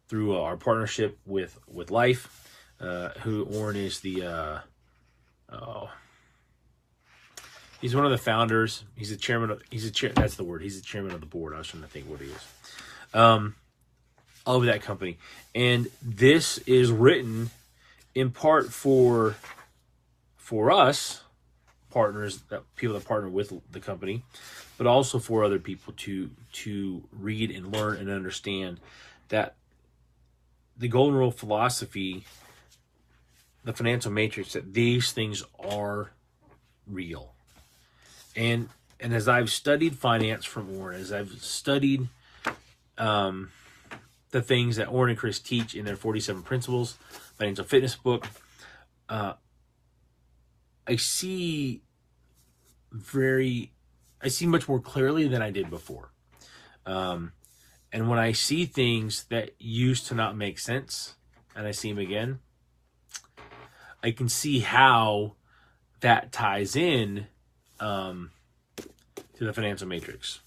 through 0.09 0.37
our 0.37 0.57
partnership 0.57 1.19
with 1.27 1.59
with 1.67 1.91
Life, 1.91 2.49
uh, 2.81 3.11
who 3.21 3.45
Orrin 3.45 3.77
is 3.77 4.01
the 4.01 4.23
uh, 4.23 4.59
oh, 5.53 5.91
He's 7.85 7.95
one 7.95 8.07
of 8.07 8.11
the 8.11 8.17
founders. 8.17 8.83
He's 8.97 9.11
the 9.11 9.17
chairman 9.17 9.51
of. 9.51 9.63
He's 9.69 9.85
a 9.85 9.91
chair. 9.91 10.11
That's 10.17 10.37
the 10.37 10.43
word. 10.43 10.63
He's 10.63 10.81
the 10.81 10.87
chairman 10.87 11.13
of 11.13 11.21
the 11.21 11.27
board. 11.27 11.53
I 11.53 11.59
was 11.59 11.69
trying 11.69 11.83
to 11.83 11.89
think 11.91 12.09
what 12.09 12.19
he 12.19 12.29
is. 12.29 12.49
Um, 13.13 13.57
of 14.47 14.65
that 14.65 14.81
company, 14.81 15.19
and 15.55 15.89
this 16.01 16.57
is 16.61 16.91
written 16.91 17.51
in 18.15 18.31
part 18.31 18.73
for 18.73 19.37
for 20.35 20.73
us 20.73 21.25
partners 21.91 22.41
that 22.49 22.63
people 22.75 22.95
that 22.95 23.07
partner 23.07 23.29
with 23.29 23.53
the 23.71 23.81
company, 23.81 24.23
but 24.79 24.87
also 24.87 25.19
for 25.19 25.45
other 25.45 25.59
people 25.59 25.93
to 25.99 26.31
to 26.53 27.03
read 27.13 27.51
and 27.51 27.71
learn 27.71 27.99
and 27.99 28.09
understand 28.09 28.81
that 29.29 29.57
the 30.75 30.89
golden 30.89 31.19
rule 31.19 31.31
philosophy, 31.31 32.25
the 33.63 33.75
financial 33.75 34.11
matrix, 34.11 34.55
that 34.55 34.73
these 34.73 35.13
things 35.13 35.45
are 35.61 36.13
real 36.87 37.34
and 38.37 38.69
and 39.01 39.13
as 39.13 39.29
I've 39.29 39.51
studied 39.51 39.97
finance 39.97 40.45
from 40.45 40.75
Orrin, 40.77 41.01
as 41.01 41.13
I've 41.13 41.33
studied 41.43 42.09
um, 42.97 43.51
the 44.31 44.41
things 44.41 44.77
that 44.77 44.87
Orrin 44.87 45.11
and 45.11 45.19
Chris 45.19 45.39
teach 45.39 45.75
in 45.75 45.85
their 45.85 45.97
47 45.97 46.43
Principles 46.43 46.97
Financial 47.37 47.65
Fitness 47.65 47.97
book, 47.97 48.27
uh, 49.09 49.35
I 50.87 50.97
see 50.97 51.83
very, 52.93 53.73
I 54.23 54.29
see 54.29 54.47
much 54.47 54.69
more 54.69 54.81
clearly 54.81 55.29
than 55.29 55.43
I 55.43 55.51
did 55.51 55.69
before. 55.69 56.11
Um, 56.87 57.33
and 57.93 58.09
when 58.09 58.19
I 58.19 58.33
see 58.33 58.65
things 58.65 59.25
that 59.25 59.51
used 59.59 60.07
to 60.07 60.15
not 60.15 60.37
make 60.37 60.59
sense, 60.59 61.15
and 61.55 61.67
I 61.67 61.73
see 61.73 61.91
them 61.91 61.99
again, 61.99 62.39
I 64.03 64.11
can 64.11 64.29
see 64.29 64.61
how 64.61 65.35
that 66.01 66.33
ties 66.33 66.77
in 66.77 67.27
um, 67.81 68.31
to 68.77 69.45
the 69.45 69.53
financial 69.53 69.89
matrix. 69.89 70.41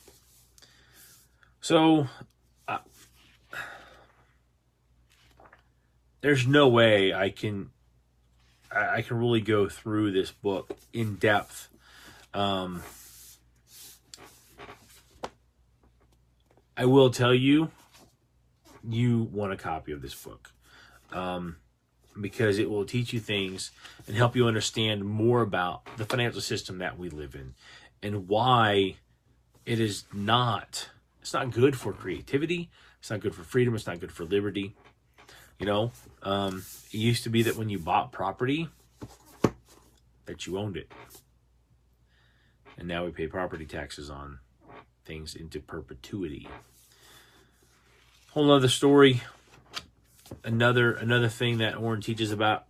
So, 1.61 2.07
uh, 2.67 2.79
there's 6.21 6.47
no 6.47 6.67
way 6.67 7.13
I 7.13 7.29
can 7.29 7.71
I, 8.71 8.97
I, 8.97 9.01
can 9.01 9.17
really 9.17 9.41
go 9.41 9.69
through 9.69 10.11
this 10.11 10.31
book 10.31 10.77
in 10.93 11.15
depth. 11.15 11.69
Um, 12.33 12.83
I 16.75 16.85
will 16.85 17.09
tell 17.09 17.33
you, 17.33 17.71
you 18.87 19.23
want 19.23 19.53
a 19.53 19.57
copy 19.57 19.91
of 19.91 20.01
this 20.01 20.15
book. 20.15 20.51
Um, 21.11 21.57
because 22.19 22.57
it 22.57 22.69
will 22.69 22.85
teach 22.85 23.13
you 23.13 23.19
things 23.19 23.71
and 24.07 24.15
help 24.15 24.35
you 24.35 24.47
understand 24.47 25.05
more 25.05 25.41
about 25.41 25.87
the 25.97 26.05
financial 26.05 26.41
system 26.41 26.79
that 26.79 26.97
we 26.97 27.09
live 27.09 27.35
in 27.35 27.53
and 28.01 28.27
why 28.27 28.95
it 29.65 29.79
is 29.79 30.05
not 30.13 30.89
it's 31.21 31.33
not 31.33 31.51
good 31.51 31.75
for 31.75 31.93
creativity 31.93 32.69
it's 32.99 33.09
not 33.09 33.19
good 33.19 33.35
for 33.35 33.43
freedom 33.43 33.75
it's 33.75 33.87
not 33.87 33.99
good 33.99 34.11
for 34.11 34.23
liberty. 34.25 34.75
You 35.59 35.65
know 35.65 35.91
um, 36.23 36.63
it 36.91 36.97
used 36.97 37.23
to 37.23 37.29
be 37.29 37.43
that 37.43 37.55
when 37.55 37.69
you 37.69 37.79
bought 37.79 38.11
property 38.11 38.69
that 40.27 40.45
you 40.45 40.57
owned 40.57 40.77
it. 40.77 40.91
And 42.77 42.87
now 42.87 43.05
we 43.05 43.11
pay 43.11 43.25
property 43.25 43.65
taxes 43.65 44.09
on 44.09 44.39
things 45.03 45.35
into 45.35 45.59
perpetuity. 45.59 46.47
Whole 48.31 48.51
other 48.51 48.67
story 48.67 49.23
another 50.43 50.93
another 50.93 51.29
thing 51.29 51.57
that 51.59 51.75
Orrin 51.75 52.01
teaches 52.01 52.31
about 52.31 52.65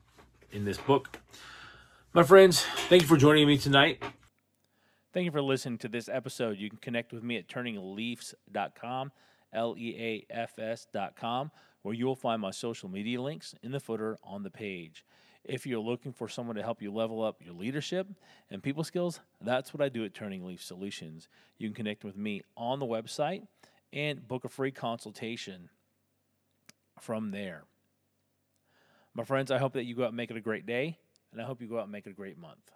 in 0.52 0.66
this 0.66 0.78
book. 0.78 1.20
My 2.14 2.24
friends, 2.24 2.64
thank 2.90 3.02
you 3.04 3.08
for 3.08 3.18
joining 3.18 3.48
me 3.48 3.58
tonight. 3.58 4.02
Thank 5.14 5.26
you 5.26 5.32
for 5.32 5.42
listening 5.42 5.78
to 5.80 5.88
this 5.88 6.10
episode. 6.10 6.58
You 6.58 6.70
can 6.70 6.80
connect 6.80 7.12
with 7.12 7.24
me 7.24 7.38
at 7.38 7.48
turningleafs.com, 7.48 9.12
L 9.54 9.76
E 9.78 9.96
A 10.30 10.34
F 10.34 10.60
S.com, 10.60 11.52
where 11.82 11.94
you 11.94 12.06
will 12.06 12.16
find 12.16 12.42
my 12.42 12.52
social 12.52 12.90
media 12.90 13.22
links 13.22 13.56
in 13.64 13.72
the 13.72 13.80
footer 13.80 14.18
on 14.24 14.44
the 14.44 14.50
page. 14.50 15.06
If 15.44 15.66
you're 15.66 15.80
looking 15.80 16.12
for 16.12 16.28
someone 16.28 16.58
to 16.58 16.64
help 16.64 16.82
you 16.82 16.92
level 16.92 17.24
up 17.24 17.42
your 17.44 17.54
leadership 17.54 18.08
and 18.50 18.62
people 18.62 18.84
skills, 18.84 19.22
that's 19.42 19.74
what 19.74 19.82
I 19.82 19.88
do 19.88 20.04
at 20.04 20.14
Turning 20.14 20.46
Leaf 20.46 20.62
Solutions. 20.62 21.30
You 21.58 21.70
can 21.70 21.76
connect 21.76 22.04
with 22.04 22.18
me 22.18 22.42
on 22.58 22.80
the 22.80 22.86
website 22.86 23.48
and 23.94 24.28
book 24.28 24.44
a 24.44 24.50
free 24.50 24.72
consultation 24.72 25.70
from 27.02 27.32
there. 27.32 27.64
My 29.14 29.24
friends, 29.24 29.50
I 29.52 29.58
hope 29.58 29.74
that 29.74 29.86
you 29.86 29.96
go 29.96 30.04
out 30.04 30.10
and 30.10 30.18
make 30.18 30.32
it 30.32 30.38
a 30.38 30.42
great 30.42 30.66
day, 30.66 30.98
and 31.32 31.42
I 31.42 31.46
hope 31.46 31.62
you 31.62 31.68
go 31.68 31.78
out 31.78 31.84
and 31.84 31.92
make 31.92 32.06
it 32.06 32.12
a 32.12 32.14
great 32.14 32.38
month. 32.38 32.72